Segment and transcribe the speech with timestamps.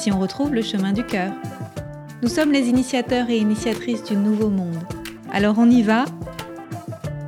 [0.00, 1.30] si on retrouve le chemin du cœur.
[2.22, 4.82] Nous sommes les initiateurs et initiatrices du nouveau monde.
[5.30, 6.06] Alors on y va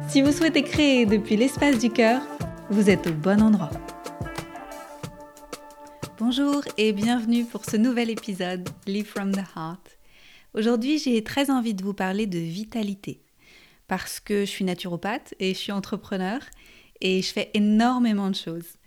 [0.08, 2.22] Si vous souhaitez créer depuis l'espace du cœur,
[2.70, 3.68] vous êtes au bon endroit.
[6.18, 9.98] Bonjour et bienvenue pour ce nouvel épisode Live from the Heart.
[10.54, 13.20] Aujourd'hui j'ai très envie de vous parler de vitalité
[13.86, 16.40] parce que je suis naturopathe et je suis entrepreneur
[17.02, 18.78] et je fais énormément de choses.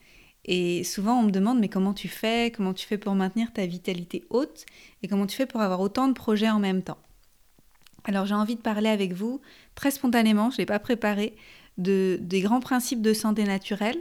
[0.45, 2.51] Et souvent, on me demande, mais comment tu fais?
[2.55, 4.65] Comment tu fais pour maintenir ta vitalité haute?
[5.01, 6.99] Et comment tu fais pour avoir autant de projets en même temps?
[8.03, 9.41] Alors, j'ai envie de parler avec vous
[9.73, 11.35] très spontanément, je ne l'ai pas préparé,
[11.79, 13.97] de, des grands principes de santé naturelle,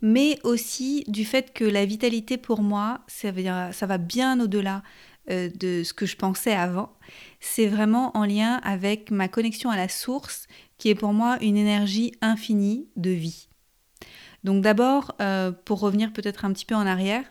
[0.00, 4.82] mais aussi du fait que la vitalité pour moi, ça va, bien au-delà
[5.30, 6.92] euh, de ce que je pensais avant.
[7.40, 10.46] C'est vraiment en lien avec ma connexion à la source,
[10.78, 13.48] qui est pour moi une énergie infinie de vie.
[14.44, 17.24] Donc d'abord, euh, pour revenir peut-être un petit peu en arrière,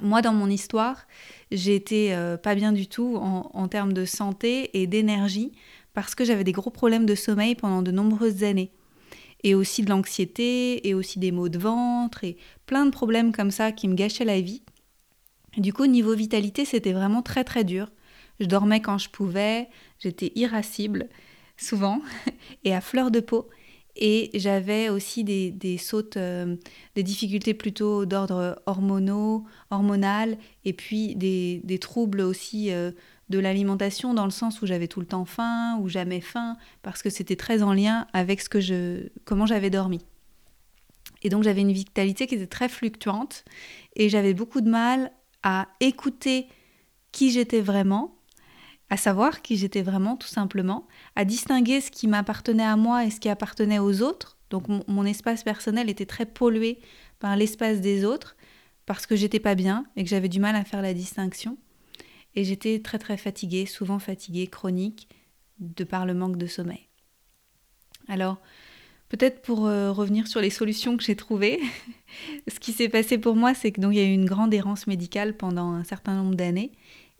[0.00, 1.06] moi dans mon histoire,
[1.50, 5.52] j'ai été euh, pas bien du tout en, termes de santé et d'énergie
[5.92, 8.72] parce que j'avais des gros problèmes de sommeil pendant de nombreuses années.
[9.42, 12.36] Et aussi de l'anxiété, et aussi des maux de ventre, et
[12.66, 14.62] plein de problèmes comme ça qui me gâchaient la vie.
[15.56, 17.90] du coup, niveau vitalité, c'était vraiment très très dur.
[18.38, 21.08] Je dormais quand je pouvais, j'étais irascible,
[21.56, 22.02] souvent,
[22.64, 23.48] et à fleur de peau.
[23.96, 26.56] Et j'avais aussi des, sautes, euh,
[26.94, 32.92] des difficultés plutôt d'ordre hormonaux, hormonal, et puis des, des troubles aussi euh,
[33.28, 37.02] de l'alimentation, dans le sens où j'avais tout le temps faim, ou jamais faim, parce
[37.02, 40.00] que c'était très en lien avec ce que je, comment j'avais dormi.
[41.22, 43.44] Et donc j'avais une vitalité qui était très fluctuante,
[43.96, 45.12] et j'avais beaucoup de mal
[45.42, 46.46] à écouter
[47.12, 48.19] qui j'étais vraiment,
[48.90, 53.10] à savoir qui j'étais vraiment tout simplement, à distinguer ce qui m'appartenait à moi et
[53.10, 54.36] ce qui appartenait aux autres.
[54.50, 56.80] Donc mon, espace personnel était très pollué
[57.20, 58.36] par l'espace des autres
[58.86, 61.56] parce que j'étais pas bien et que j'avais du mal à faire la distinction.
[62.34, 65.08] Et j'étais très très fatiguée, souvent fatiguée, chronique,
[65.60, 66.88] de par le manque de sommeil.
[68.08, 68.38] Alors,
[69.08, 71.60] peut-être pour euh, revenir sur les solutions que j'ai trouvées,
[72.48, 74.52] ce qui s'est passé pour moi, c'est que donc il y a eu une grande
[74.52, 76.72] errance médicale pendant un certain nombre d'années.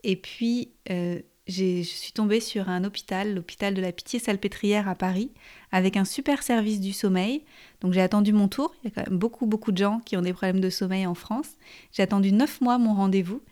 [0.02, 1.20] Et puis, euh,
[1.50, 5.30] je suis tombée sur un hôpital, l'hôpital de la Pitié-Salpêtrière à Paris,
[5.72, 7.44] avec un super service du sommeil.
[7.80, 8.74] Donc j'ai attendu mon tour.
[8.82, 11.06] Il y a quand même beaucoup, beaucoup de gens qui ont des problèmes de sommeil
[11.06, 11.48] en France.
[11.92, 13.42] J'ai attendu neuf mois mon rendez-vous,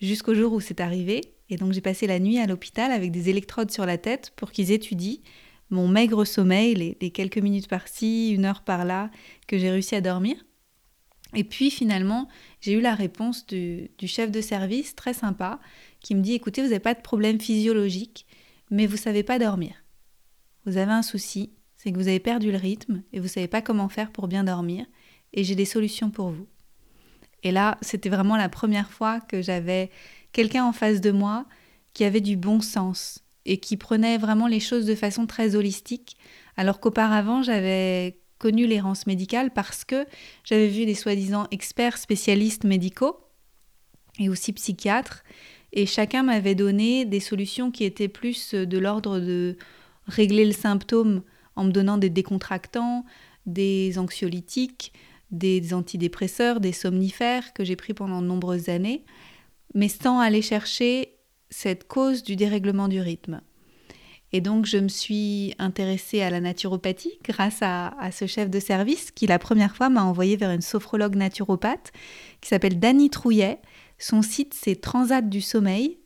[0.00, 1.20] jusqu'au jour où c'est arrivé.
[1.48, 4.50] Et donc j'ai passé la nuit à l'hôpital avec des électrodes sur la tête pour
[4.50, 5.18] qu'ils étudient
[5.70, 9.10] mon maigre sommeil, les, quelques minutes par-ci, une heure par-là,
[9.46, 10.36] que j'ai réussi à dormir.
[11.34, 12.28] Et puis finalement,
[12.60, 15.58] j'ai eu la réponse du, chef de service, très sympa,
[16.06, 18.26] qui me dit écoutez, vous n'avez pas de problème physiologique,
[18.70, 19.74] mais vous ne savez pas dormir.
[20.64, 23.48] Vous avez un souci, c'est que vous avez perdu le rythme et vous ne savez
[23.48, 24.86] pas comment faire pour bien dormir,
[25.32, 26.46] et j'ai des solutions pour vous.
[27.42, 29.90] Et là, c'était vraiment la première fois que j'avais
[30.30, 31.44] quelqu'un en face de moi
[31.92, 36.16] qui avait du bon sens et qui prenait vraiment les choses de façon très holistique,
[36.56, 40.06] alors qu'auparavant, j'avais connu l'errance médicale parce que
[40.44, 43.18] j'avais vu des soi-disant experts spécialistes médicaux
[44.20, 45.24] et aussi psychiatres
[45.76, 49.56] et chacun m'avait donné des solutions qui étaient plus de l'ordre de
[50.06, 51.22] régler le symptôme
[51.54, 53.04] en me donnant des décontractants,
[53.44, 54.94] des anxiolytiques,
[55.30, 59.04] des antidépresseurs, des somnifères que j'ai pris pendant de nombreuses années,
[59.74, 61.18] mais sans aller chercher
[61.50, 63.42] cette cause du dérèglement du rythme.
[64.32, 69.10] Et donc je me suis intéressée à la naturopathie grâce à, ce chef de service
[69.10, 71.92] qui la première fois m'a envoyé vers une sophrologue naturopathe
[72.40, 73.60] qui s'appelle Dany Trouillet,
[73.98, 75.98] son site, c'est Transat du sommeil.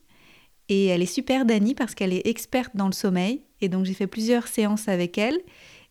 [0.68, 3.44] Et elle est super Dani parce qu'elle est experte dans le sommeil.
[3.60, 5.40] Et donc j'ai fait plusieurs séances avec elle.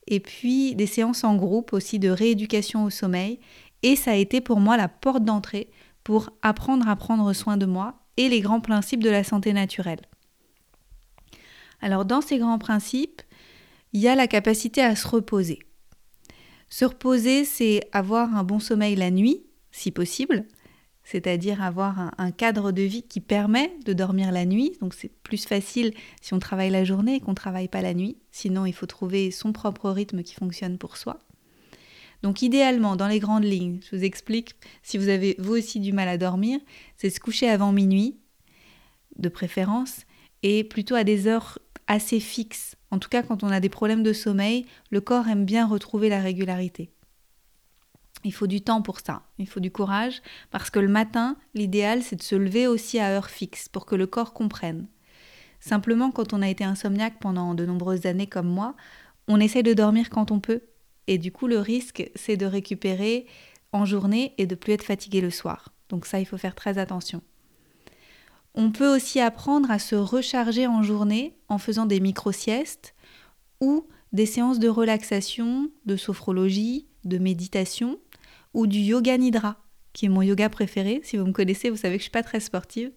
[0.07, 3.39] Et puis des séances en groupe aussi de rééducation au sommeil.
[3.83, 5.69] Et ça a été pour moi la porte d'entrée
[6.03, 10.01] pour apprendre à prendre soin de moi et les grands principes de la santé naturelle.
[11.81, 13.21] Alors dans ces grands principes,
[13.93, 15.59] il y a la capacité à se reposer.
[16.69, 20.45] Se reposer, c'est avoir un bon sommeil la nuit, si possible,
[21.03, 24.77] c'est-à-dire avoir un, cadre de vie qui permet de dormir la nuit.
[24.79, 27.95] Donc c'est plus facile si on travaille la journée et qu'on ne travaille pas la
[27.95, 28.17] nuit.
[28.31, 31.19] Sinon, il faut trouver son propre rythme qui fonctionne pour soi.
[32.21, 35.93] Donc idéalement, dans les grandes lignes, je vous explique, si vous avez vous aussi du
[35.93, 36.59] mal à dormir,
[36.97, 38.19] c'est se coucher avant minuit,
[39.15, 40.01] de préférence,
[40.43, 41.59] et plutôt à des heures
[41.89, 42.77] assez fixes.
[42.91, 46.07] En tout cas, quand on a des problèmes de sommeil, le corps aime bien retrouver
[46.07, 46.91] la régularité.
[48.23, 50.21] Il faut du temps pour ça, il faut du courage,
[50.51, 53.95] parce que le matin, l'idéal, c'est de se lever aussi à heure fixe pour que
[53.95, 54.87] le corps comprenne.
[55.59, 58.75] Simplement, quand on a été insomniaque pendant de nombreuses années comme moi,
[59.27, 60.61] on essaie de dormir quand on peut.
[61.07, 63.25] Et du coup, le risque, c'est de récupérer
[63.71, 65.73] en journée et de plus être fatigué le soir.
[65.89, 67.21] Donc ça, il faut faire très attention.
[68.61, 72.93] On peut aussi apprendre à se recharger en journée en faisant des micro-siestes
[73.61, 78.01] ou des séances de relaxation, de sophrologie, de méditation
[78.53, 79.63] ou du yoga nidra,
[79.93, 80.99] qui est mon yoga préféré.
[81.05, 82.91] Si vous me connaissez, vous savez que je suis pas très sportive.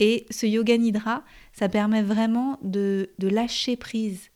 [0.00, 1.22] Et ce yoga nidra,
[1.52, 4.30] ça permet vraiment de, lâcher prise,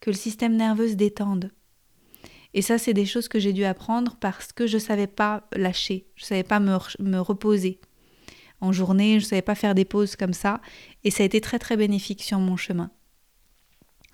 [0.00, 1.50] que le système nerveux se détende.
[2.54, 5.46] Et ça, c'est des choses que j'ai dû apprendre parce que je ne savais pas
[5.54, 7.78] lâcher, je ne savais pas me, reposer.
[8.60, 10.60] En journée, je ne savais pas faire des pauses comme ça.
[11.04, 12.90] Et ça a été très très bénéfique sur mon chemin.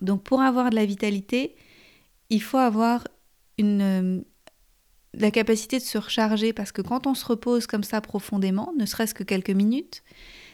[0.01, 1.57] Donc pour avoir de la vitalité,
[2.31, 3.05] il faut avoir
[3.59, 4.25] une,
[5.15, 8.87] la capacité de se recharger parce que quand on se repose comme ça profondément, ne
[8.87, 10.03] serait-ce que quelques minutes,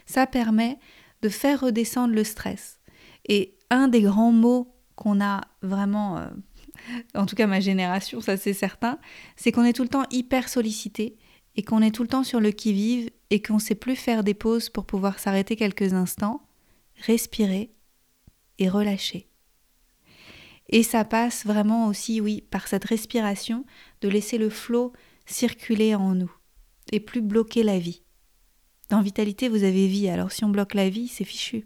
[0.05, 0.77] ça permet
[1.21, 2.79] de faire redescendre le stress.
[3.27, 6.29] Et un des grands mots qu'on a vraiment, euh,
[7.15, 8.99] en tout cas ma génération, ça c'est certain,
[9.35, 11.17] c'est qu'on est tout le temps hyper sollicité
[11.55, 14.23] et qu'on est tout le temps sur le qui-vive et qu'on ne sait plus faire
[14.23, 16.43] des pauses pour pouvoir s'arrêter quelques instants,
[16.97, 17.71] respirer
[18.59, 19.27] et relâcher.
[20.69, 23.65] Et ça passe vraiment aussi, oui, par cette respiration,
[24.01, 24.93] de laisser le flot
[25.25, 26.31] circuler en nous
[26.91, 28.03] et plus bloquer la vie.
[28.89, 31.65] Dans vitalité, vous avez vie, alors si on bloque la vie, c'est fichu.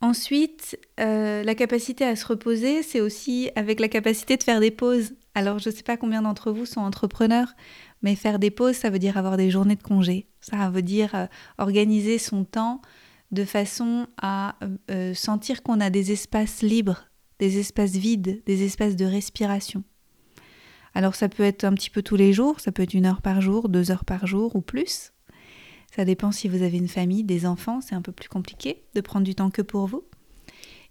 [0.00, 4.70] Ensuite, euh, la capacité à se reposer, c'est aussi avec la capacité de faire des
[4.70, 5.14] pauses.
[5.34, 7.54] Alors, je ne sais pas combien d'entre vous sont entrepreneurs,
[8.04, 10.28] mais faire des pauses, ça veut dire avoir des journées de congé.
[10.42, 12.82] Ça veut dire euh, organiser son temps
[13.32, 14.56] de façon à
[14.90, 17.08] euh, sentir qu'on a des espaces libres,
[17.38, 19.84] des espaces vides, des espaces de respiration.
[20.92, 23.22] Alors ça peut être un petit peu tous les jours, ça peut être une heure
[23.22, 25.12] par jour, deux heures par jour ou plus.
[25.96, 29.00] Ça dépend si vous avez une famille, des enfants, c'est un peu plus compliqué de
[29.00, 30.04] prendre du temps que pour vous.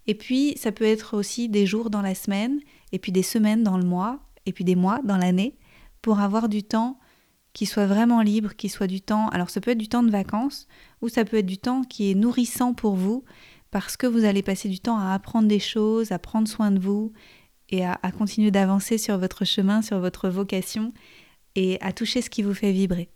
[0.08, 2.58] Et puis ça peut être aussi des jours dans la semaine,
[2.90, 5.56] et puis des semaines dans le mois, et puis des mois dans l'année,
[6.02, 6.98] pour avoir du temps
[7.54, 9.28] qui soit vraiment libre, qui soit du temps.
[9.28, 10.66] Alors ça peut être du temps de vacances
[11.00, 13.24] ou ça peut être du temps qui est nourrissant pour vous
[13.70, 16.78] parce que vous allez passer du temps à apprendre des choses, à prendre soin de
[16.78, 17.12] vous
[17.70, 20.92] et à, continuer d'avancer sur votre chemin, sur votre vocation
[21.54, 23.08] et à toucher ce qui vous fait vibrer.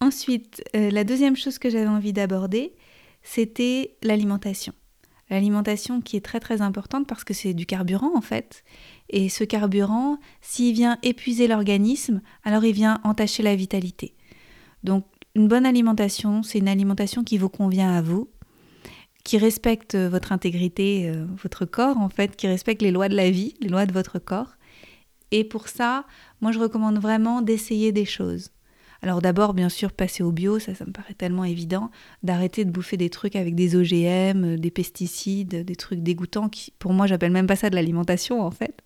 [0.00, 2.74] Ensuite, euh, la deuxième chose que j'avais envie d'aborder,
[3.22, 4.74] c'était l'alimentation.
[5.30, 8.62] L'alimentation qui est très très importante parce que c'est du carburant en fait.
[9.10, 14.14] Et ce carburant, s'il vient épuiser l'organisme, alors il vient entacher la vitalité.
[14.84, 15.04] Donc
[15.34, 18.28] une bonne alimentation, c'est une alimentation qui vous convient à vous,
[19.22, 23.30] qui respecte votre intégrité, euh, votre corps en fait, qui respecte les lois de la
[23.30, 24.56] vie, les lois de votre corps.
[25.32, 26.04] Et pour ça,
[26.40, 28.50] moi je recommande vraiment d'essayer des choses.
[29.02, 31.90] Alors d'abord, bien sûr, passer au bio, ça, ça me paraît tellement évident,
[32.22, 36.72] d'arrêter de bouffer des trucs avec des OGM, euh, des pesticides, des trucs dégoûtants qui,
[36.78, 38.82] pour moi, j'appelle même pas ça de l'alimentation en fait.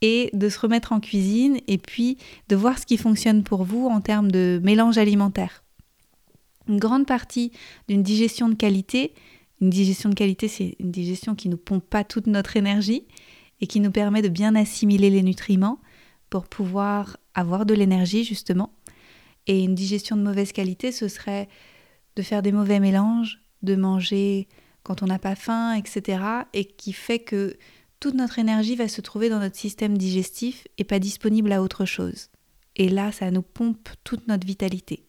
[0.00, 2.18] Et de se remettre en cuisine et puis
[2.48, 5.64] de voir ce qui fonctionne pour vous en termes de mélange alimentaire.
[6.68, 7.50] Une grande partie
[7.88, 9.12] d'une digestion de qualité,
[9.60, 13.06] une digestion de qualité, c'est une digestion qui ne pompe pas toute notre énergie
[13.60, 15.80] et qui nous permet de bien assimiler les nutriments
[16.30, 18.70] pour pouvoir avoir de l'énergie justement
[19.48, 21.48] et une digestion de mauvaise qualité, ce serait
[22.16, 24.46] de faire des mauvais mélanges, de manger
[24.82, 26.22] quand on n'a pas faim, etc.
[26.52, 27.56] Et qui fait que
[28.00, 31.84] toute notre énergie va se trouver dans notre système digestif et pas disponible à autre
[31.84, 32.28] chose.
[32.76, 35.04] Et là, ça nous pompe toute notre vitalité.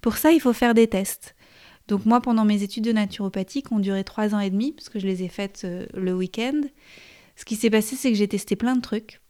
[0.00, 1.34] Pour ça, il faut faire des tests.
[1.88, 4.88] Donc moi, pendant mes études de naturopathie, qui ont duré trois ans et demi, parce
[4.88, 6.60] que je les ai faites euh, le week-end,
[7.34, 9.20] ce qui s'est passé, c'est que j'ai testé plein de trucs.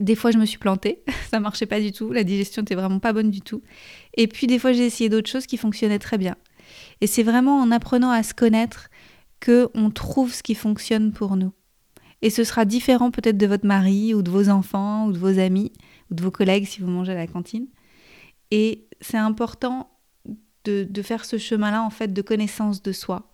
[0.00, 2.98] Des fois, je me suis plantée, ça marchait pas du tout, la digestion n'était vraiment
[2.98, 3.62] pas bonne du tout.
[4.14, 6.36] Et puis, des fois, j'ai essayé d'autres choses qui fonctionnaient très bien.
[7.00, 8.88] Et c'est vraiment en apprenant à se connaître
[9.44, 11.52] que on trouve ce qui fonctionne pour nous.
[12.22, 15.38] Et ce sera différent peut-être de votre mari ou de vos enfants ou de vos
[15.38, 15.70] amis
[16.10, 17.66] ou de vos collègues si vous mangez à la cantine.
[18.50, 19.90] Et c'est important
[20.64, 23.30] de, faire ce chemin-là en fait de connaissance de soi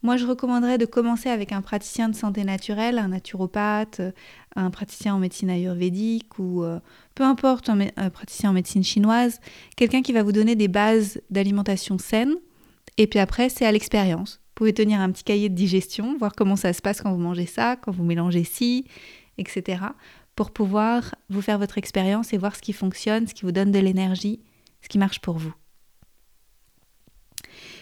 [0.00, 4.12] moi, je recommanderais de commencer avec un praticien de santé naturelle, un naturopathe, euh,
[4.54, 6.78] un praticien en médecine ayurvédique ou euh,
[7.16, 9.40] peu importe, un, praticien en médecine chinoise,
[9.76, 12.36] quelqu'un qui va vous donner des bases d'alimentation saine.
[12.96, 14.40] Et puis après, c'est à l'expérience.
[14.58, 17.46] Pouvez tenir un petit cahier de digestion, voir comment ça se passe quand vous mangez
[17.46, 18.86] ça, quand vous mélangez ci,
[19.36, 19.84] etc.
[20.34, 23.70] pour pouvoir vous faire votre expérience et voir ce qui fonctionne, ce qui vous donne
[23.70, 24.40] de l'énergie,
[24.82, 25.54] ce qui marche pour vous.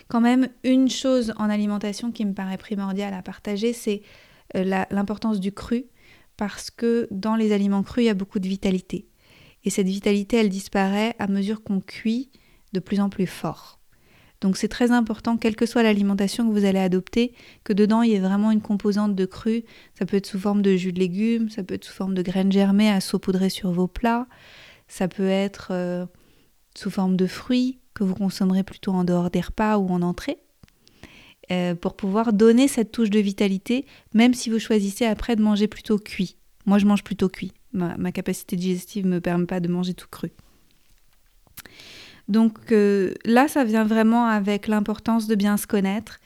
[0.09, 4.03] Quand même, une chose en alimentation qui me paraît primordiale à partager, c'est
[4.55, 5.87] euh, l'importance du cru,
[6.37, 9.09] parce que dans les aliments crus, il y a beaucoup de vitalité.
[9.65, 12.31] Et cette vitalité, elle disparaît à mesure qu'on cuit
[12.75, 13.76] de plus en plus fort.
[14.41, 17.33] Donc c'est très important, quelle que soit l'alimentation que vous allez adopter,
[17.65, 19.65] que dedans il y ait vraiment une composante de cru.
[19.99, 22.23] Ça peut être sous forme de jus de légumes, ça peut être sous forme de
[22.23, 24.27] graines germées à saupoudrer sur vos plats,
[24.89, 26.07] ça peut être euh,
[26.75, 30.39] sous forme de fruits que vous consommerez plutôt en dehors des repas ou en entrée.
[31.53, 35.69] Euh, pour pouvoir donner cette touche de vitalité, même si vous choisissez après de manger
[35.69, 36.37] plutôt cuit.
[36.67, 37.53] Moi, je mange plutôt cuit.
[37.73, 40.33] Ma, ma capacité digestive ne me permet pas de manger tout cru.
[42.29, 46.21] Donc euh, là, ça vient vraiment avec l'importance de bien se connaître,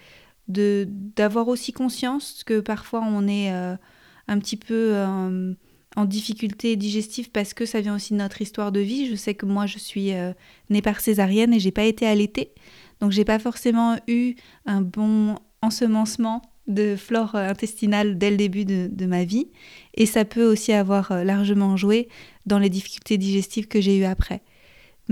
[0.48, 3.76] de d'avoir aussi conscience que parfois on est euh,
[4.28, 5.52] un petit peu euh,
[5.96, 9.10] en difficulté digestive parce que ça vient aussi de notre histoire de vie.
[9.10, 10.12] Je sais que moi, je suis
[10.70, 12.52] née par césarienne et j'ai pas été allaitée,
[13.00, 19.06] donc j'ai pas forcément eu un bon ensemencement de flore intestinale dès le début de,
[19.06, 19.48] ma vie.
[19.94, 22.08] Et ça peut aussi avoir largement joué
[22.46, 24.42] dans les difficultés digestives que j'ai eues après.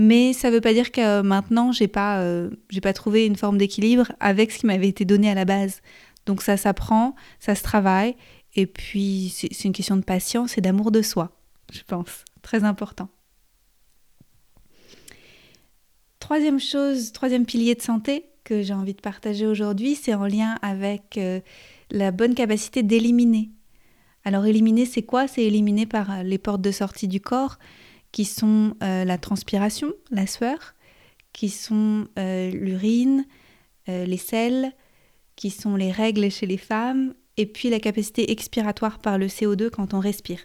[0.01, 2.49] Mais ça ne veut pas dire que maintenant, j'ai pas, euh,
[2.81, 5.81] pas trouvé une forme d'équilibre avec ce qui m'avait été donné à la base.
[6.25, 8.15] Donc ça s'apprend, ça se travaille,
[8.55, 11.37] et puis c'est une question de patience et d'amour de soi,
[11.73, 12.23] je pense.
[12.43, 13.09] Très important.
[16.21, 20.55] Troisième chose, troisième pilier de santé que j'ai envie de partager aujourd'hui, c'est en lien
[20.61, 21.41] avec euh,
[21.91, 23.49] la bonne capacité d'éliminer.
[24.23, 25.27] Alors éliminer, c'est quoi?
[25.27, 27.59] C'est éliminer par les portes de sortie du corps
[28.11, 30.73] qui sont euh, la transpiration, la sueur,
[31.33, 33.25] qui sont euh, l'urine,
[33.87, 34.73] euh, les selles,
[35.35, 39.69] qui sont les règles chez les femmes, et puis la capacité expiratoire par le CO2
[39.69, 40.39] quand on respire.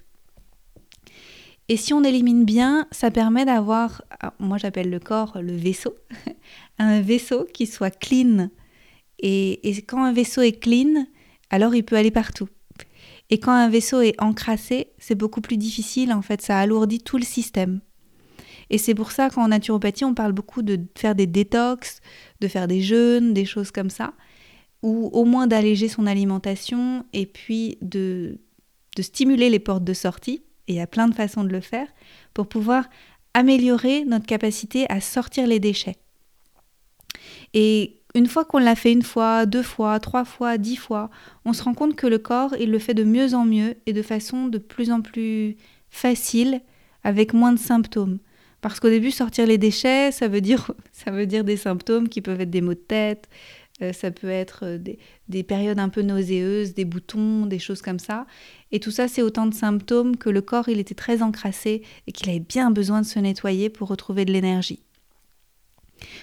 [1.68, 5.96] Et si on élimine bien, ça permet d'avoir, ah, moi j'appelle le corps le vaisseau,
[6.78, 8.50] un vaisseau qui soit clean.
[9.18, 11.06] Et, et quand un vaisseau est clean,
[11.50, 12.48] alors il peut aller partout.
[13.30, 17.16] Et quand un vaisseau est encrassé, c'est beaucoup plus difficile, en fait, ça alourdit tout
[17.16, 17.80] le système.
[18.70, 22.00] Et c'est pour ça qu'en naturopathie, on parle beaucoup de faire des détox,
[22.40, 24.14] de faire des jeûnes, des choses comme ça,
[24.82, 28.38] ou au moins d'alléger son alimentation et puis de,
[28.96, 31.60] de stimuler les portes de sortie, et il y a plein de façons de le
[31.60, 31.88] faire,
[32.32, 32.88] pour pouvoir
[33.34, 35.96] améliorer notre capacité à sortir les déchets.
[37.52, 41.10] Et une fois qu'on l'a fait une fois, deux fois, trois fois, dix fois,
[41.44, 43.92] on se rend compte que le corps, il le fait de mieux en mieux et
[43.92, 45.56] de façon de plus en plus
[45.90, 46.60] facile,
[47.02, 48.18] avec moins de symptômes.
[48.60, 52.60] Parce qu'au début, sortir les déchets, ça veut dire, des symptômes qui peuvent être des
[52.60, 53.28] maux de tête,
[53.82, 57.82] euh, ça peut être euh, des, des, périodes un peu nauséeuses, des boutons, des choses
[57.82, 58.24] comme ça.
[58.70, 62.12] Et tout ça, c'est autant de symptômes que le corps, il était très encrassé et
[62.12, 64.80] qu'il avait bien besoin de se nettoyer pour retrouver de l'énergie.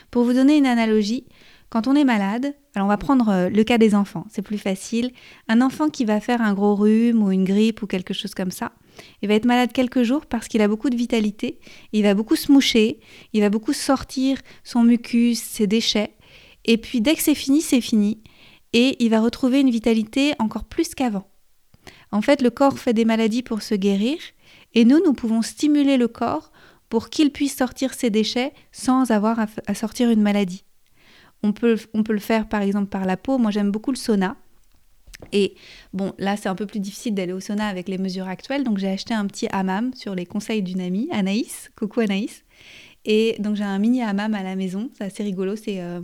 [0.10, 1.26] Pour vous donner une analogie,
[1.72, 4.58] quand on est malade, alors on va prendre euh, le cas des enfants, c'est plus
[4.58, 5.14] facile.
[5.48, 8.52] Un enfant qui va faire un gros rhume ou une grippe ou quelque chose comme
[8.52, 8.74] ça,
[9.22, 11.62] il va être malade quelques jours parce qu'il a beaucoup de vitalité,
[11.94, 13.00] il va beaucoup se moucher,
[13.32, 16.18] il va beaucoup sortir son mucus, ses déchets,
[16.66, 18.22] et puis dès que c'est fini, c'est fini,
[18.74, 21.30] et il va retrouver une vitalité encore plus qu'avant.
[22.12, 24.18] En fait, le corps fait des maladies pour se guérir,
[24.74, 26.52] et nous, nous pouvons stimuler le corps
[26.90, 30.66] pour qu'il puisse sortir ses déchets sans avoir à sortir une maladie.
[31.44, 33.38] On peut, le faire par exemple par la peau.
[33.38, 34.36] Moi j'aime beaucoup le sauna.
[35.32, 35.56] Et
[35.94, 38.80] bon, là c'est un peu plus difficile d'aller au sauna avec les mesures actuelles, donc
[38.80, 41.70] j'ai acheté un petit hammam sur les conseils d'une amie, Anaïs.
[41.76, 42.44] Coucou Anaïs.
[43.06, 46.02] Et donc j'ai un mini hammam à la maison, c'est assez rigolo, c'est euh,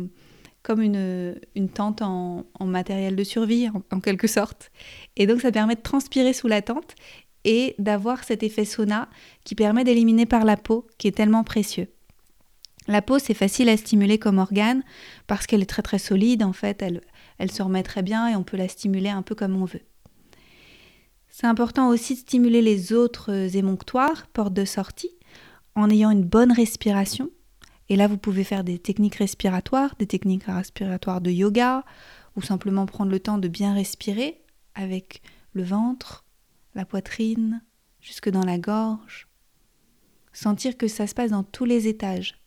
[0.63, 4.71] comme une, une tente en, matériel de survie en, quelque sorte.
[5.15, 6.95] Et donc ça permet de transpirer sous la tente
[7.45, 9.07] et d'avoir cet effet sauna
[9.45, 11.87] qui permet d'éliminer par la peau, qui est tellement précieux.
[12.87, 14.83] La peau, c'est facile à stimuler comme organe
[15.27, 18.43] parce qu'elle est très très solide, en fait, elle, se remet très bien et on
[18.43, 19.81] peut la stimuler un peu comme on veut.
[21.29, 25.11] C'est important aussi de stimuler les autres émonctoires, portes de sortie,
[25.75, 27.29] en ayant une bonne respiration.
[27.89, 31.83] Et là, vous pouvez faire des techniques respiratoires, des techniques respiratoires de yoga,
[32.35, 34.41] ou simplement prendre le temps de bien respirer
[34.75, 35.21] avec
[35.53, 36.25] le ventre,
[36.73, 37.61] la poitrine,
[38.01, 39.27] jusque dans la gorge.
[40.33, 42.39] Sentir que ça se passe dans tous les étages.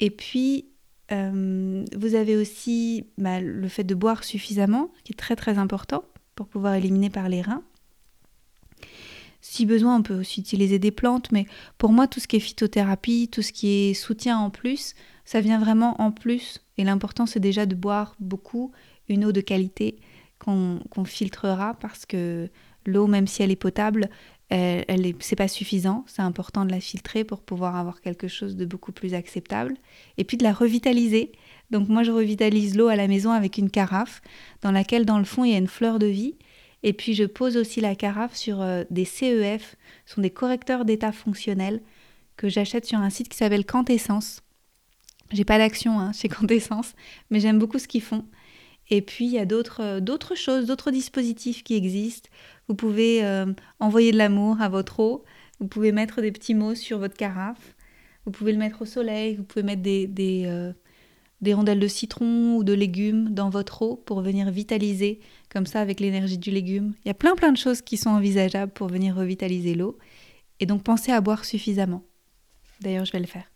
[0.00, 0.66] Et puis,
[1.12, 6.04] euh, vous avez aussi bah, le fait de boire suffisamment, qui est très très important
[6.34, 7.62] pour pouvoir éliminer par les reins.
[9.40, 11.46] Si besoin, on peut aussi utiliser des plantes, mais
[11.78, 15.40] pour moi, tout ce qui est phytothérapie, tout ce qui est soutien en plus, ça
[15.40, 16.60] vient vraiment en plus.
[16.78, 18.72] Et l'important, c'est déjà de boire beaucoup
[19.08, 19.98] une eau de qualité
[20.38, 22.50] qu'on filtrera parce que
[22.86, 24.08] L'eau, même si elle est potable,
[24.50, 26.04] c'est pas suffisant.
[26.06, 29.74] C'est important de la filtrer pour pouvoir avoir quelque chose de beaucoup plus acceptable.
[30.18, 31.32] Et puis de la revitaliser.
[31.70, 34.22] Donc moi, je revitalise l'eau à la maison avec une carafe
[34.62, 36.36] dans laquelle, dans le fond, il y a une fleur de vie.
[36.82, 40.84] Et puis je pose aussi la carafe sur euh, des CEF, ce sont des correcteurs
[40.84, 41.80] d'état fonctionnel
[42.36, 44.42] que j'achète sur un site qui s'appelle Quantessence.
[45.32, 46.92] J'ai pas d'action hein, chez Quantessence,
[47.30, 48.24] mais j'aime beaucoup ce qu'ils font.
[48.90, 52.30] Et puis il y a d'autres euh, d'autres choses, d'autres dispositifs qui existent.
[52.68, 53.46] Vous pouvez euh,
[53.80, 55.24] envoyer de l'amour à votre eau,
[55.60, 57.74] vous pouvez mettre des petits mots sur votre carafe,
[58.24, 60.72] vous pouvez le mettre au soleil, vous pouvez mettre des, des,
[61.40, 65.80] des rondelles de citron ou de légumes dans votre eau pour venir vitaliser comme ça
[65.80, 66.94] avec l'énergie du légume.
[67.04, 69.98] Il y a plein plein de choses qui sont envisageables pour venir revitaliser l'eau.
[70.60, 72.02] Et donc pensez à boire suffisamment.
[72.80, 73.50] D'ailleurs, je vais le faire.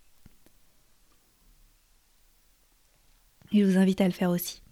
[3.52, 4.62] Et je vous invite à le faire aussi.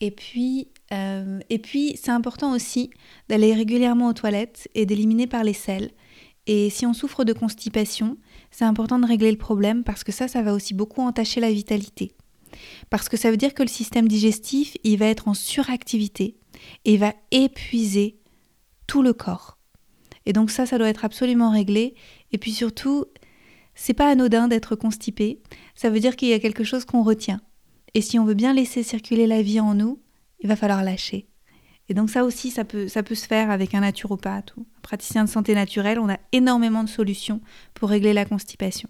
[0.00, 2.90] Et puis, euh, et puis c'est important aussi
[3.28, 5.90] d'aller régulièrement aux toilettes et d'éliminer par les selles.
[6.46, 8.16] Et si on souffre de constipation,
[8.50, 11.52] c'est important de régler le problème parce que ça, ça va aussi beaucoup entacher la
[11.52, 12.12] vitalité.
[12.90, 16.36] Parce que ça veut dire que le système digestif, il va être en suractivité
[16.84, 18.18] et va épuiser
[18.86, 19.58] tout le corps.
[20.24, 21.94] Et donc ça, ça doit être absolument réglé.
[22.32, 23.04] Et puis surtout,
[23.74, 25.40] c'est pas anodin d'être constipé.
[25.74, 27.40] Ça veut dire qu'il y a quelque chose qu'on retient.
[27.98, 29.98] Et si on veut bien laisser circuler la vie en nous,
[30.38, 31.26] il va falloir lâcher.
[31.88, 35.28] Et donc ça aussi, ça peut, se faire avec un naturopathe ou un praticien de
[35.28, 35.98] santé naturelle.
[35.98, 37.40] On a énormément de solutions
[37.74, 38.88] pour régler la constipation.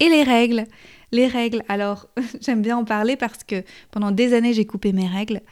[0.00, 0.64] Et les règles,
[1.12, 2.08] les règles, alors
[2.40, 5.42] j'aime bien en parler parce que pendant des années j'ai coupé mes règles.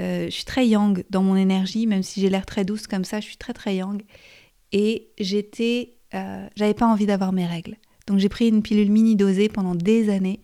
[0.00, 3.04] Euh, je suis très yang dans mon énergie, même si j'ai l'air très douce comme
[3.06, 4.02] ça, je suis très très yang.
[4.72, 7.78] Et j'étais, euh, j'avais pas envie d'avoir mes règles.
[8.06, 10.42] Donc j'ai pris une pilule mini dosée pendant des années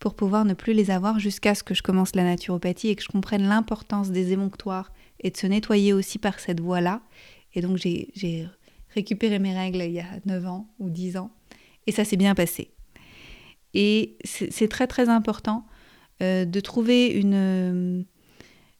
[0.00, 3.02] pour pouvoir ne plus les avoir jusqu'à ce que je commence la naturopathie et que
[3.02, 4.90] je comprenne l'importance des émonctoires
[5.20, 7.02] et de se nettoyer aussi par cette voie-là.
[7.54, 8.48] Et donc j'ai
[8.94, 11.30] récupéré mes règles il y a 9 ans ou 10 ans
[11.86, 12.72] et ça s'est bien passé.
[13.74, 15.66] Et c'est très très important
[16.22, 18.04] euh, de trouver une,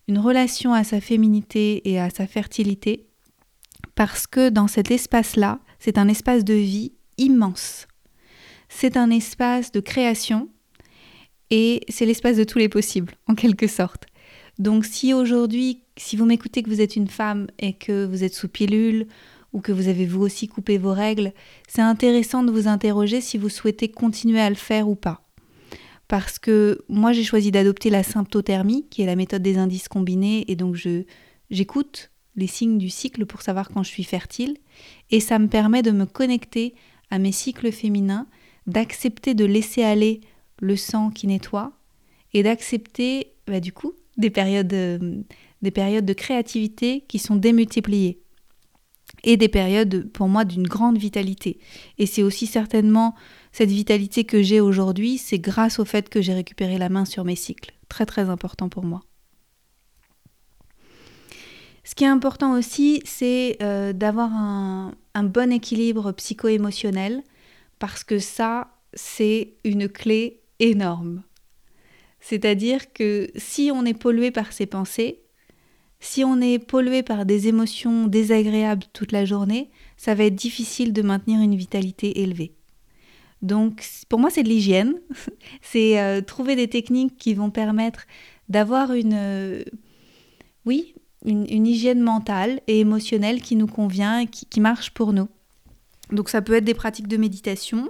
[0.08, 3.06] une relation à sa féminité et à sa fertilité
[3.94, 7.86] parce que dans cet espace-là, c'est un espace de vie immense.
[8.68, 10.48] C'est un espace de création
[11.50, 14.06] et c'est l'espace de tous les possibles, en quelque sorte.
[14.58, 18.34] Donc si aujourd'hui, si vous m'écoutez que vous êtes une femme et que vous êtes
[18.34, 19.06] sous pilule,
[19.52, 21.32] ou que vous avez vous aussi coupé vos règles,
[21.68, 25.22] c'est intéressant de vous interroger si vous souhaitez continuer à le faire ou pas.
[26.08, 30.44] Parce que moi j'ai choisi d'adopter la symptothermie, qui est la méthode des indices combinés,
[30.48, 31.04] et donc je
[31.50, 34.56] j'écoute les signes du cycle pour savoir quand je suis fertile,
[35.10, 36.74] et ça me permet de me connecter
[37.10, 38.26] à mes cycles féminins,
[38.66, 40.20] d'accepter de laisser aller
[40.60, 41.72] le sang qui nettoie
[42.32, 45.22] et d'accepter bah, du coup des périodes, euh,
[45.62, 48.20] des périodes de créativité qui sont démultipliées
[49.24, 51.58] et des périodes pour moi d'une grande vitalité.
[51.98, 53.14] Et c'est aussi certainement
[53.52, 57.24] cette vitalité que j'ai aujourd'hui, c'est grâce au fait que j'ai récupéré la main sur
[57.24, 57.72] mes cycles.
[57.88, 59.02] Très très important pour moi.
[61.82, 67.22] Ce qui est important aussi, c'est euh, d'avoir un, un bon équilibre psycho-émotionnel,
[67.80, 71.22] parce que ça, c'est une clé énorme.
[72.20, 75.22] C'est-à-dire que si on est pollué par ses pensées,
[76.00, 80.92] si on est pollué par des émotions désagréables toute la journée, ça va être difficile
[80.92, 82.54] de maintenir une vitalité élevée.
[83.42, 84.94] Donc pour moi c'est de l'hygiène,
[85.62, 88.06] c'est euh, trouver des techniques qui vont permettre
[88.48, 89.62] d'avoir une, euh,
[90.66, 90.94] oui,
[91.24, 95.28] une, hygiène mentale et émotionnelle qui nous convient et qui marche pour nous.
[96.10, 97.88] Donc ça peut être des pratiques de méditation,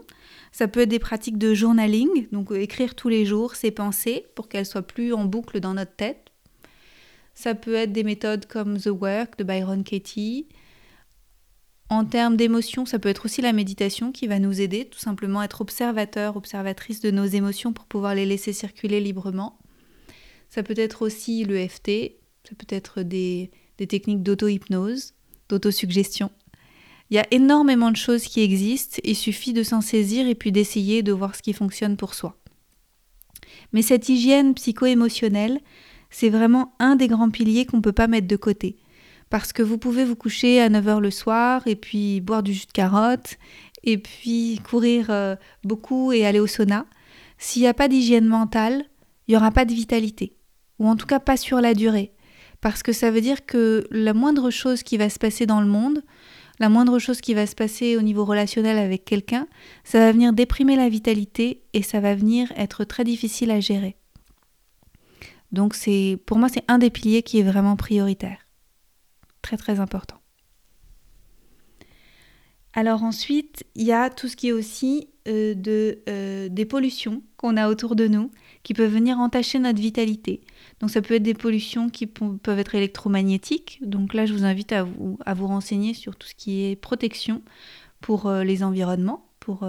[0.52, 4.26] ça peut être des pratiques de journaling, donc euh, écrire tous les jours ses pensées
[4.34, 6.30] pour qu'elles soient plus en boucle dans notre tête.
[7.34, 10.48] Ça peut être des méthodes comme The Work de Byron Katie.
[11.88, 15.42] En termes d'émotions, ça peut être aussi la méditation qui va nous aider, tout simplement
[15.42, 19.58] être observateur, observatrice de nos émotions pour pouvoir les laisser circuler librement.
[20.50, 22.12] Ça peut être aussi l'EFT,
[22.48, 25.14] ça peut être des, des techniques d'auto-hypnose,
[25.48, 26.30] d'autosuggestion.
[27.10, 30.52] Il y a énormément de choses qui existent, il suffit de s'en saisir et puis
[30.52, 32.36] d'essayer de voir ce qui fonctionne pour soi.
[33.72, 35.60] Mais cette hygiène psycho-émotionnelle,
[36.10, 38.76] c'est vraiment un des grands piliers qu'on ne peut pas mettre de côté.
[39.28, 42.66] Parce que vous pouvez vous coucher à 9h le soir et puis boire du jus
[42.66, 43.38] de carotte
[43.84, 46.86] et puis courir euh, beaucoup et aller au sauna.
[47.38, 48.84] S'il n'y a pas d'hygiène mentale,
[49.26, 50.36] il n'y aura pas de vitalité.
[50.78, 52.12] Ou en tout cas pas sur la durée.
[52.60, 55.66] Parce que ça veut dire que la moindre chose qui va se passer dans le
[55.66, 56.02] monde,
[56.60, 59.48] la moindre chose qui va se passer au niveau relationnel avec quelqu'un,
[59.82, 63.96] ça va venir déprimer la vitalité et ça va venir être très difficile à gérer.
[65.52, 68.46] Donc c'est pour moi c'est un des piliers qui est vraiment prioritaire.
[69.42, 70.18] Très très important.
[72.72, 75.54] Alors ensuite, il y a tout ce qui est aussi euh,
[76.08, 78.30] euh, des pollutions qu'on a autour de nous
[78.62, 80.40] qui peuvent venir entacher notre vitalité.
[80.80, 83.78] Donc ça peut être des pollutions qui peuvent être électromagnétiques.
[83.82, 86.76] Donc là, je vous invite à vous, à vous renseigner sur tout ce qui est
[86.76, 87.42] protection
[88.00, 89.66] pour euh, les environnements, pour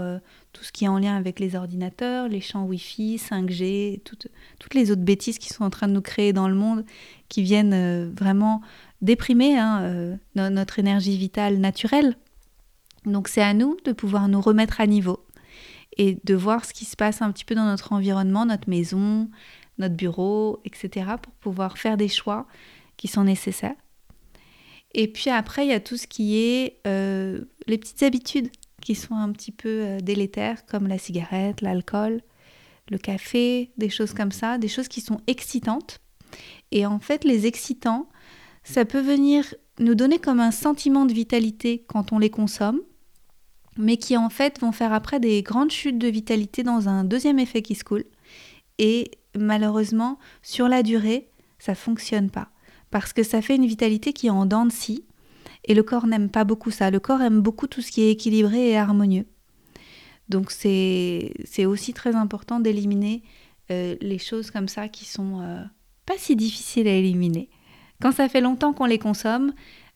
[0.51, 4.27] tout ce qui est en lien avec les ordinateurs, les champs Wi-Fi, 5G, toutes,
[4.59, 6.83] toutes les autres bêtises qui sont en train de nous créer dans le monde,
[7.29, 8.61] qui viennent vraiment
[9.01, 12.17] déprimer hein, notre énergie vitale naturelle.
[13.05, 15.25] Donc c'est à nous de pouvoir nous remettre à niveau
[15.97, 19.29] et de voir ce qui se passe un petit peu dans notre environnement, notre maison,
[19.77, 22.47] notre bureau, etc., pour pouvoir faire des choix
[22.97, 23.75] qui sont nécessaires.
[24.93, 28.49] Et puis après, il y a tout ce qui est euh, les petites habitudes
[28.81, 32.21] qui sont un petit peu euh, délétères, comme la cigarette, l'alcool,
[32.89, 35.99] le café, des choses comme ça, des choses qui sont excitantes.
[36.71, 38.09] Et en fait, les excitants,
[38.63, 42.81] ça peut venir nous donner comme un sentiment de vitalité quand on les consomme,
[43.77, 47.39] mais qui en fait vont faire après des grandes chutes de vitalité dans un deuxième
[47.39, 48.05] effet qui se coule.
[48.77, 51.29] Et malheureusement, sur la durée,
[51.59, 52.49] ça fonctionne pas.
[52.89, 55.05] Parce que ça fait une vitalité qui est en dents de scie.
[55.65, 56.91] Et le corps n'aime pas beaucoup ça.
[56.91, 59.25] Le corps aime beaucoup tout ce qui est équilibré et harmonieux.
[60.27, 61.33] Donc c'est
[61.65, 63.21] aussi très important d'éliminer
[63.69, 65.61] euh, les choses comme ça qui sont euh,
[66.05, 67.49] pas si difficiles à éliminer.
[68.01, 69.53] Quand ça fait longtemps qu'on les consomme,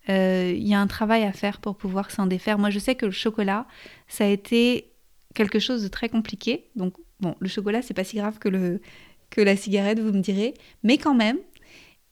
[0.10, 2.58] euh, il y a un travail à faire pour pouvoir s'en défaire.
[2.58, 3.65] Moi, je sais que le chocolat,
[4.08, 4.91] ça a été
[5.34, 6.65] quelque chose de très compliqué.
[6.76, 8.82] Donc, bon, le chocolat, c'est pas si grave que, le,
[9.30, 11.38] que la cigarette, vous me direz, mais quand même.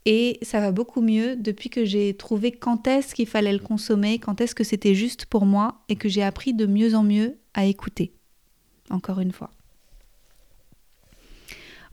[0.05, 4.19] Et ça va beaucoup mieux depuis que j'ai trouvé quand est-ce qu'il fallait le consommer,
[4.19, 7.37] quand est-ce que c'était juste pour moi et que j'ai appris de mieux en mieux
[7.53, 8.13] à écouter.
[8.89, 9.51] Encore une fois.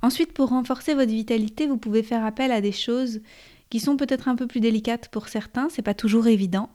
[0.03, 3.21] Ensuite, pour renforcer votre vitalité, vous pouvez faire appel à des choses
[3.71, 6.71] qui sont peut-être un peu plus délicates pour certains, c'est pas toujours évident.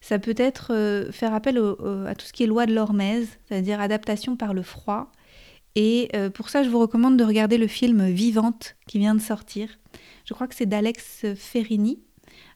[0.00, 3.80] Ça peut être euh, faire appel à tout ce qui est loi de l'hormèse, c'est-à-dire
[3.80, 5.10] adaptation par le froid.
[5.74, 9.20] Et euh, pour ça, je vous recommande de regarder le film Vivante qui vient de
[9.20, 9.68] sortir.
[10.24, 12.00] Je crois que c'est d'Alex Ferrini,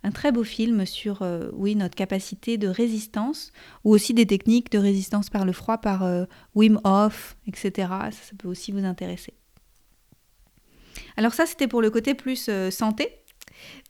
[0.05, 3.53] un très beau film sur euh, oui notre capacité de résistance
[3.85, 6.09] ou aussi des techniques de résistance par le froid par
[6.55, 7.73] Wim Hof, etc.
[7.79, 9.35] Ça, ça, peut aussi vous intéresser.
[11.17, 13.20] Alors ça, c'était pour le côté plus santé.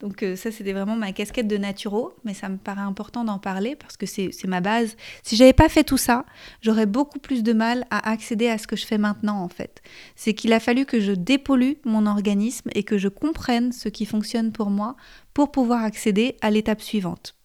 [0.01, 3.39] Donc euh, ça, c'était vraiment ma casquette de naturo, mais ça me paraît important d'en
[3.39, 4.97] parler parce que c'est ma base.
[5.23, 6.25] Si j'avais pas fait tout ça,
[6.63, 9.83] j'aurais beaucoup plus de mal à accéder à ce que je fais maintenant en fait.
[10.17, 14.07] C'est qu'il a fallu que je dépollue mon organisme et que je comprenne ce qui
[14.07, 14.97] fonctionne pour moi
[15.35, 17.37] pour pouvoir accéder à l'étape suivante.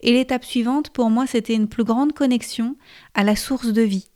[0.00, 2.76] Et l'étape suivante, pour moi, c'était une plus grande connexion
[3.14, 4.08] à la source de vie.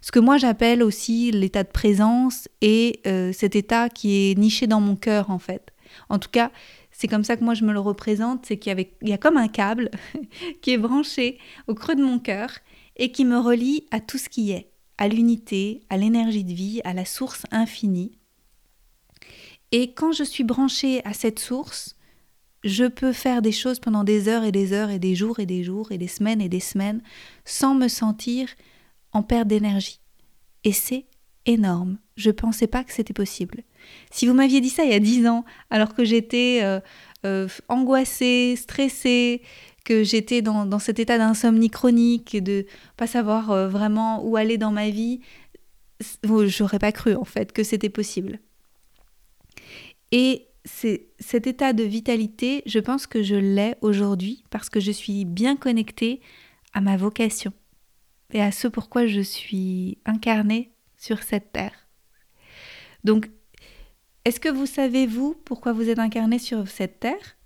[0.00, 4.66] Ce que moi j'appelle aussi l'état de présence et euh, cet état qui est niché
[4.66, 5.72] dans mon cœur en fait.
[6.08, 6.50] En tout cas,
[6.90, 9.48] c'est comme ça que moi je me le représente, c'est qu'il y, a comme un
[9.48, 9.90] câble
[10.62, 12.50] qui est branché au creux de mon cœur
[12.96, 16.80] et qui me relie à tout ce qui est, à l'unité, à l'énergie de vie,
[16.84, 18.18] à la source infinie.
[19.72, 21.96] Et quand je suis branchée à cette source,
[22.64, 25.46] je peux faire des choses pendant des heures et des heures et des jours et
[25.46, 27.02] des jours et des semaines et des semaines
[27.44, 28.48] sans me sentir
[29.12, 30.00] en perte d'énergie.
[30.64, 31.06] Et c'est
[31.46, 31.98] énorme.
[32.16, 33.62] Je ne pensais pas que c'était possible.
[34.10, 36.80] Si vous m'aviez dit ça il y a dix ans, alors que j'étais euh,
[37.24, 39.42] euh, angoissée, stressée,
[39.84, 44.58] que j'étais dans, cet état d'insomnie chronique et de pas savoir euh, vraiment où aller
[44.58, 45.20] dans ma vie,
[46.24, 48.40] j'aurais pas cru en fait que c'était possible.
[50.12, 55.24] Et cet état de vitalité, je pense que je l'ai aujourd'hui parce que je suis
[55.24, 56.20] bien connectée
[56.72, 57.52] à ma vocation
[58.32, 61.88] et à ce pourquoi je suis incarnée sur cette terre.
[63.04, 63.30] Donc,
[64.26, 67.36] est-ce que vous savez, vous, pourquoi vous êtes incarné sur cette terre?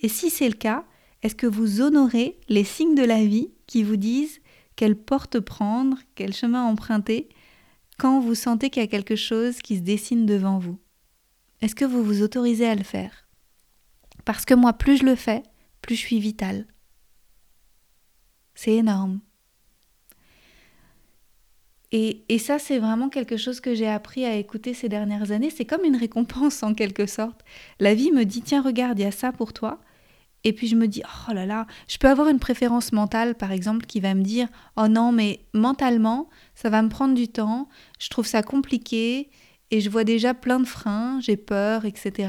[0.00, 0.84] Et si c'est le cas,
[1.22, 4.42] est-ce que vous honorez les signes de la vie qui vous disent
[4.76, 7.30] quelle porte prendre, quel chemin emprunter
[7.96, 10.78] quand vous sentez qu'il y a quelque chose qui se dessine devant vous?
[11.62, 13.26] Est-ce que vous vous autorisez à le faire?
[14.26, 15.42] Parce que moi, plus je le fais,
[15.80, 16.66] plus je suis vitale.
[18.54, 19.20] C'est énorme.
[21.92, 25.50] Et, ça, c'est vraiment quelque chose que j'ai appris à écouter ces dernières années.
[25.50, 27.42] C'est comme une récompense en quelque sorte.
[27.80, 29.80] La vie me dit, tiens, regarde, il y a ça pour toi.
[30.44, 33.50] Et puis je me dis, oh là là, je peux avoir une préférence mentale, par
[33.50, 37.68] exemple, qui va me dire, oh non, mais mentalement, ça va me prendre du temps,
[37.98, 39.28] je trouve ça compliqué,
[39.72, 42.28] et je vois déjà plein de freins, j'ai peur, etc.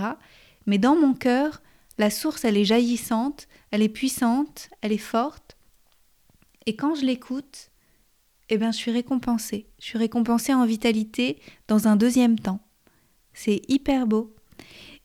[0.66, 1.62] Mais dans mon cœur,
[2.00, 5.58] la source, elle est jaillissante, elle est puissante, elle est forte.
[6.66, 7.70] Et quand je l'écoute,
[8.50, 9.68] eh bien, je suis récompensée.
[9.80, 12.60] Je suis récompensée en vitalité dans un deuxième temps.
[13.34, 14.34] C'est hyper beau.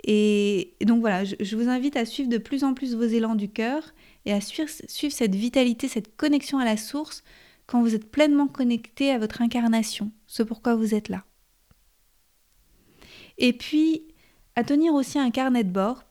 [0.04, 3.48] Et donc voilà, je, vous invite à suivre de plus en plus vos élans du
[3.48, 7.22] cœur et à suivre, suivre cette vitalité, cette connexion à la source
[7.66, 11.24] quand vous êtes pleinement connecté à votre incarnation, ce pourquoi vous êtes là.
[13.38, 14.02] Et puis,
[14.56, 16.04] à tenir aussi un carnet de bord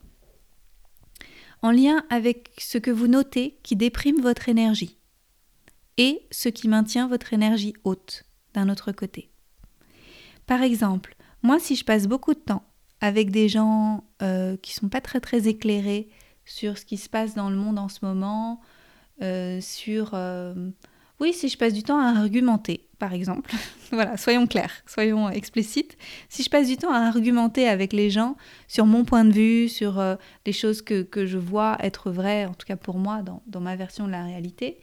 [1.60, 4.96] en lien avec ce que vous notez qui déprime votre énergie
[5.98, 8.24] et ce qui maintient votre énergie haute
[8.54, 9.30] d'un autre côté.
[10.46, 12.64] Par exemple, moi si je passe beaucoup de temps
[13.00, 16.08] avec des gens euh, qui sont pas très très éclairés
[16.44, 18.60] sur ce qui se passe dans le monde en ce moment,
[19.22, 20.54] euh, sur euh,
[21.20, 23.52] oui si je passe du temps à argumenter par exemple,
[23.90, 25.96] voilà soyons clairs, soyons explicites,
[26.28, 28.36] si je passe du temps à argumenter avec les gens
[28.68, 30.00] sur mon point de vue, sur
[30.46, 34.06] les choses que, je vois être vraies, en tout cas pour moi dans ma version
[34.06, 34.78] de la réalité,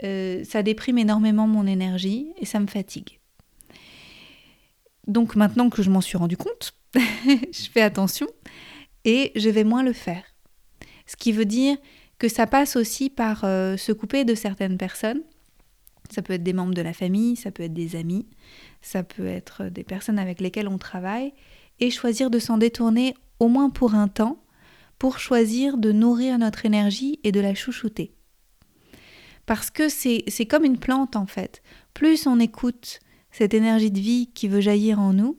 [0.00, 3.18] ça déprime énormément mon énergie et ça me fatigue.
[5.06, 8.26] Donc maintenant que je m'en suis rendu compte, je fais attention
[9.04, 10.24] et je vais moins le faire.
[11.06, 11.76] Ce qui veut dire
[12.18, 15.22] que ça passe aussi par euh, se couper de certaines personnes.
[16.10, 18.26] Ça peut être des membres de la famille, ça peut être des amis,
[18.82, 21.32] ça peut être des personnes avec lesquelles on travaille,
[21.80, 24.42] et choisir de s'en détourner au moins pour un temps,
[24.98, 28.14] pour choisir de nourrir notre énergie et de la chouchouter.
[29.46, 31.62] Parce que c'est comme une plante en fait.
[31.92, 35.38] Plus on écoute cette énergie de vie qui veut jaillir en nous,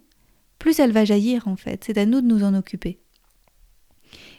[0.59, 1.83] plus elle va jaillir en fait.
[1.85, 2.99] C'est à nous de nous en occuper.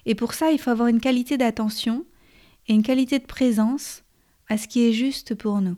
[0.04, 2.04] Et pour ça, il faut avoir une qualité d'attention
[2.68, 4.04] et une qualité de présence
[4.48, 5.76] à ce qui est juste pour nous.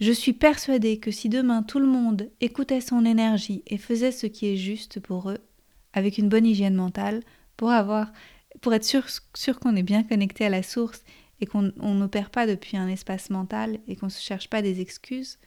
[0.00, 4.26] Je suis persuadée que si demain tout le monde écoutait son énergie et faisait ce
[4.26, 5.38] qui est juste pour eux,
[5.92, 7.22] avec une bonne hygiène mentale,
[7.56, 8.12] pour avoir,
[8.60, 11.02] pour être sûr, sûr qu'on est bien connecté à la source
[11.40, 15.38] et qu'on n'opère pas depuis un espace mental et qu'on ne cherche pas des excuses,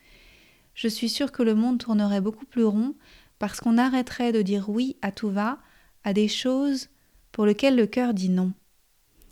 [0.74, 2.94] je suis sûre que le monde tournerait beaucoup plus rond
[3.38, 5.58] parce qu'on arrêterait de dire oui à tout va
[6.04, 6.88] à des choses
[7.30, 8.52] pour lesquelles le cœur dit non.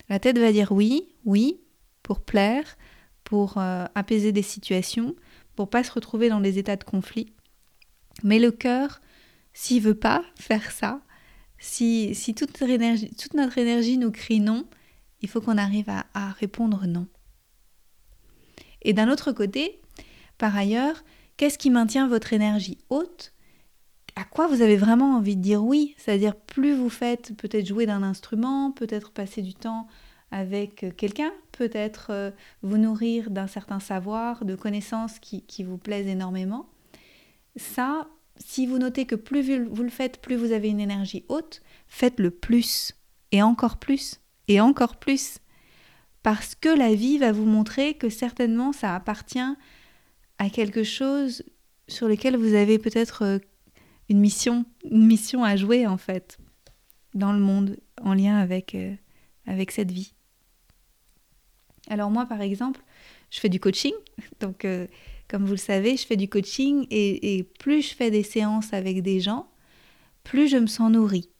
[0.09, 1.61] La tête va dire oui, oui,
[2.03, 2.77] pour plaire,
[3.25, 5.15] pour euh, apaiser des situations,
[5.55, 7.33] pour pas se retrouver dans des états de conflit.
[8.23, 9.01] Mais le cœur,
[9.53, 11.01] s'il veut pas faire ça,
[11.59, 14.67] si, si toute notre énergie nous crie non,
[15.23, 17.07] il faut qu'on arrive à répondre non.
[18.83, 19.81] Et d'un autre côté,
[20.39, 21.03] par ailleurs,
[21.41, 23.33] Qu'est-ce qui maintient votre énergie haute?
[24.15, 25.95] À quoi vous avez vraiment envie de dire oui?
[25.97, 29.87] C'est-à-dire plus vous faites peut-être jouer d'un instrument, peut-être passer du temps
[30.31, 32.31] avec quelqu'un, peut-être euh,
[32.61, 36.69] vous nourrir d'un certain savoir, de connaissances qui, vous plaisent énormément.
[37.57, 38.07] Ça,
[38.37, 42.31] si vous notez que plus vous le faites, plus vous avez une énergie haute, faites-le
[42.31, 42.93] plus,
[43.33, 45.39] et encore plus, et encore plus.
[46.23, 49.39] Parce que la vie va vous montrer que certainement ça appartient
[50.39, 51.45] à quelque chose
[51.89, 53.39] sur lequel vous avez peut-être euh,
[54.09, 56.39] une mission, une mission à jouer en fait
[57.15, 58.95] dans le monde en lien avec, euh,
[59.47, 60.15] avec cette vie.
[61.89, 62.81] Alors moi par exemple,
[63.31, 63.95] je fais du coaching,
[64.41, 64.87] donc euh,
[65.29, 68.73] comme vous le savez, je fais du coaching et, et, plus je fais des séances
[68.73, 69.49] avec des gens,
[70.25, 71.31] plus je me sens nourrie.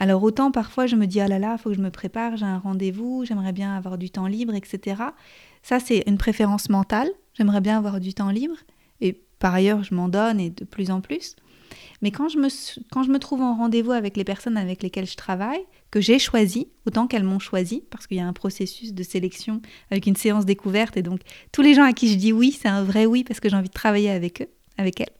[0.00, 2.46] Alors autant parfois je me dis ah là là, faut que je me prépare, j'ai
[2.46, 5.02] un rendez-vous, j'aimerais bien avoir du temps libre, etc.
[5.62, 8.56] Ça c'est une préférence mentale J'aimerais bien avoir du temps libre
[9.02, 11.36] et par ailleurs je m'en donne et de plus en plus.
[12.00, 12.48] Mais quand je me,
[12.90, 15.60] quand je me trouve en rendez-vous avec les personnes avec lesquelles je travaille,
[15.90, 19.60] que j'ai choisi, autant qu'elles m'ont choisi, parce qu'il y a un processus de sélection
[19.90, 21.20] avec une séance découverte, et donc
[21.52, 23.56] tous les gens à qui je dis oui, c'est un vrai oui parce que j'ai
[23.56, 25.19] envie de travailler avec eux, avec elles.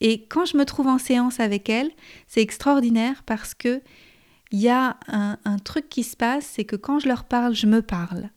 [0.00, 1.90] Et quand je me trouve en séance avec elles,
[2.26, 3.80] c'est extraordinaire parce que
[4.52, 7.54] il y a un, un truc qui se passe, c'est que quand je leur parle,
[7.54, 8.30] je me parle.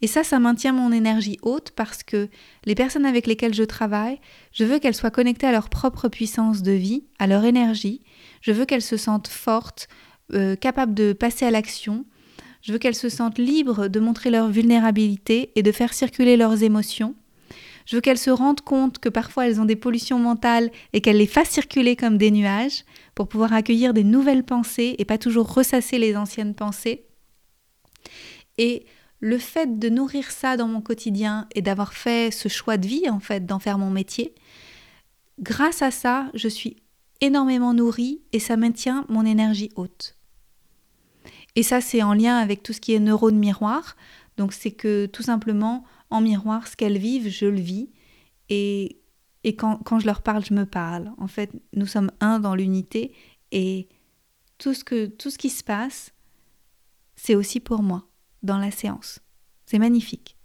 [0.00, 2.28] Et ça, ça maintient mon énergie haute parce que
[2.64, 4.20] les personnes avec lesquelles je travaille,
[4.52, 8.02] je veux qu'elles soient connectées à leur propre puissance de vie, à leur énergie.
[8.40, 9.88] Je veux qu'elles se sentent fortes,
[10.34, 12.04] euh, capables de passer à l'action.
[12.62, 16.62] Je veux qu'elles se sentent libres de montrer leur vulnérabilité et de faire circuler leurs
[16.62, 17.16] émotions.
[17.88, 21.16] Je veux qu'elles se rendent compte que parfois elles ont des pollutions mentales et qu'elles
[21.16, 25.54] les fassent circuler comme des nuages pour pouvoir accueillir des nouvelles pensées et pas toujours
[25.54, 27.06] ressasser les anciennes pensées.
[28.58, 28.84] Et
[29.20, 33.08] le fait de nourrir ça dans mon quotidien et d'avoir fait ce choix de vie,
[33.08, 34.34] en fait, d'en faire mon métier,
[35.40, 36.76] grâce à ça, je suis
[37.22, 40.14] énormément nourrie et ça maintient mon énergie haute.
[41.56, 43.96] Et ça, c'est en lien avec tout ce qui est neurones miroir.
[44.36, 47.90] Donc, c'est que tout simplement, en miroir, ce qu'elles vivent, je le vis.
[48.48, 49.00] Et,
[49.56, 51.12] quand, quand, je leur parle, je me parle.
[51.18, 53.14] En fait, nous sommes un dans l'unité
[53.50, 53.88] et
[54.58, 56.12] tout ce, que, tout ce qui se passe,
[57.16, 58.06] c'est aussi pour moi
[58.42, 59.20] dans la séance.
[59.66, 60.36] C'est magnifique.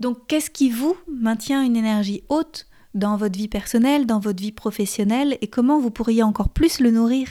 [0.00, 4.52] Donc qu'est-ce qui vous maintient une énergie haute dans votre vie personnelle, dans votre vie
[4.52, 7.28] professionnelle, et comment vous pourriez encore plus le nourrir?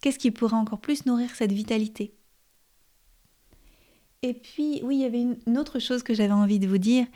[0.00, 2.14] Qu'est-ce qui pourrait encore plus nourrir cette vitalité?
[4.22, 7.06] Et puis, oui, il y avait une autre chose que j'avais envie de vous dire,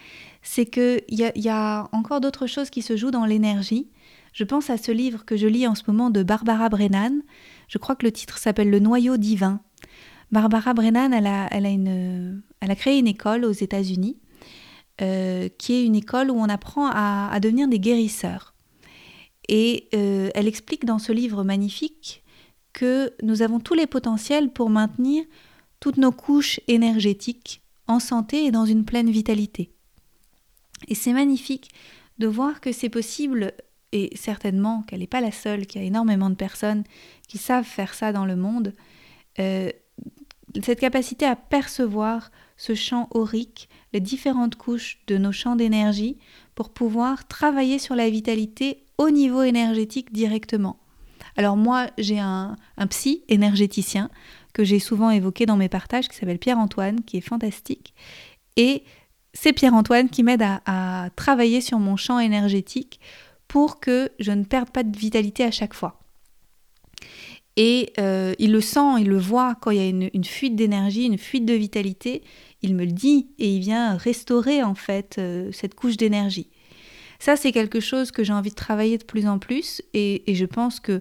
[0.43, 3.88] c'est qu'il y, y a, encore d'autres choses qui se jouent dans l'énergie.
[4.33, 7.21] Je pense à ce livre que je lis en ce moment de Barbara Brennan.
[7.69, 9.61] Je crois que le titre s'appelle Le noyau divin.
[10.33, 14.17] Barbara Brennan, elle a, créé une école aux États-Unis,
[15.03, 18.55] euh, qui est une école où on apprend à, à devenir des guérisseurs.
[19.49, 22.25] Et euh, elle explique dans ce livre magnifique
[22.73, 25.23] que nous avons tous les potentiels pour maintenir
[25.85, 29.70] toutes nos couches énergétiques en santé et dans une pleine vitalité.
[30.88, 31.73] Et c'est magnifique
[32.16, 33.53] de voir que c'est possible,
[33.92, 36.85] et certainement qu'elle n'est pas la seule, qu'il y a énormément de personnes
[37.29, 38.73] qui savent faire ça dans le monde,
[39.38, 39.70] euh,
[40.62, 46.16] cette capacité à percevoir ce champ aurique, les différentes couches de nos champs d'énergie,
[46.55, 50.79] pour pouvoir travailler sur la vitalité au niveau énergétique directement.
[51.37, 54.09] Alors moi, j'ai un, un psy énergéticien
[54.55, 57.93] que j'ai souvent évoqué dans mes partages, qui s'appelle Pierre-Antoine, qui est fantastique.
[58.57, 58.85] Et
[59.35, 63.01] c'est Pierre-Antoine qui m'aide à, travailler sur mon champ énergétique
[63.49, 66.01] pour que je ne perde pas de vitalité à chaque fois.
[67.57, 71.05] Et euh, il le sent, il le voit quand il y a une, fuite d'énergie,
[71.05, 72.23] une fuite de vitalité,
[72.62, 76.49] il me le dit et il vient restaurer en fait euh, cette couche d'énergie.
[77.19, 80.35] Ça, c'est quelque chose que j'ai envie de travailler de plus en plus et, et
[80.35, 81.01] je pense que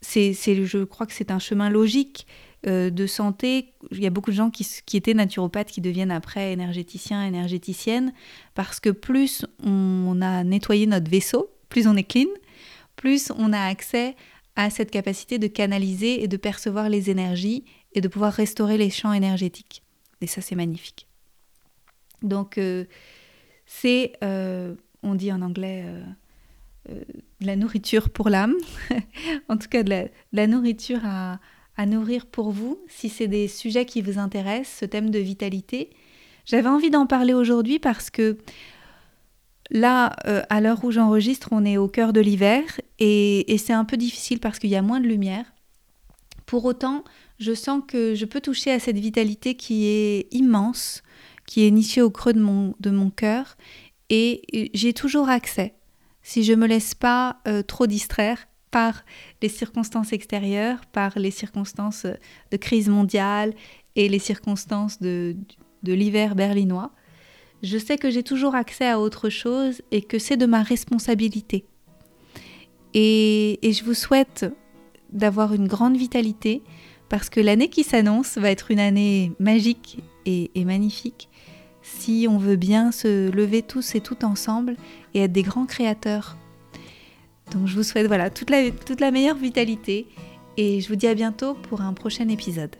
[0.00, 2.26] c'est, je crois que c'est un chemin logique
[2.66, 4.66] euh, de santé, il y a beaucoup de gens qui,
[4.96, 8.12] étaient naturopathes qui deviennent après énergéticiens, énergéticiennes,
[8.54, 12.26] parce que plus on a nettoyé notre vaisseau, plus on est clean,
[12.96, 14.16] plus on a accès
[14.56, 18.90] à cette capacité de canaliser et de percevoir les énergies et de pouvoir restaurer les
[18.90, 19.84] champs énergétiques.
[20.20, 21.06] Et ça, c'est magnifique.
[22.22, 22.86] Donc, euh,
[23.66, 25.84] c'est, euh, on dit en anglais,
[26.88, 28.54] de la nourriture pour l'âme,
[29.48, 31.38] en tout cas de la nourriture à,
[31.78, 35.90] à nourrir pour vous, si c'est des sujets qui vous intéressent, ce thème de vitalité.
[36.44, 38.36] J'avais envie d'en parler aujourd'hui parce que
[39.70, 42.64] là, euh, à l'heure où j'enregistre, on est au cœur de l'hiver
[42.98, 45.44] et, c'est un peu difficile parce qu'il y a moins de lumière.
[46.46, 47.04] Pour autant,
[47.38, 51.04] je sens que je peux toucher à cette vitalité qui est immense,
[51.46, 52.40] qui est nichée au creux de
[52.90, 53.56] mon, cœur
[54.10, 55.74] et j'ai toujours accès.
[56.22, 59.04] Si je me laisse pas euh, trop distraire, par
[59.42, 62.06] les circonstances extérieures, par les circonstances
[62.50, 63.54] de crise mondiale
[63.96, 65.36] et les circonstances de,
[65.84, 66.92] l'hiver berlinois.
[67.62, 71.64] Je sais que j'ai toujours accès à autre chose et que c'est de ma responsabilité.
[72.94, 74.46] Et, je vous souhaite
[75.12, 76.62] d'avoir une grande vitalité
[77.08, 81.28] parce que l'année qui s'annonce va être une année magique et, et magnifique
[81.82, 84.76] si on veut bien se lever tous et toutes ensemble
[85.14, 86.36] et être des grands créateurs
[87.50, 90.06] donc je vous souhaite voilà toute la, meilleure vitalité
[90.56, 92.76] et je vous dis à bientôt pour un prochain épisode.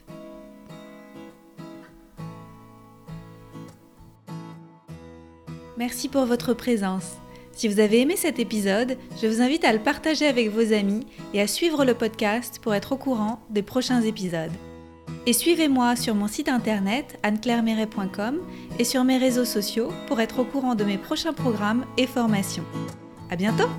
[5.77, 7.13] Merci pour votre présence.
[7.53, 11.05] Si vous avez aimé cet épisode, je vous invite à le partager avec vos amis
[11.33, 14.51] et à suivre le podcast pour être au courant des prochains épisodes.
[15.25, 18.39] Et suivez-moi sur mon site internet anneclairemeret.com
[18.77, 22.65] et sur mes réseaux sociaux pour être au courant de mes prochains programmes et formations.
[23.29, 23.69] À bientôt!